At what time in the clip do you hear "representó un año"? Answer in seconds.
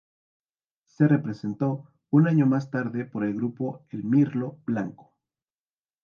1.07-2.47